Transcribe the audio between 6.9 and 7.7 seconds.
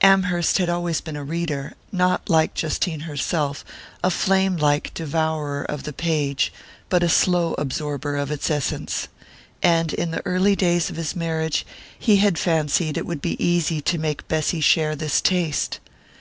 a slow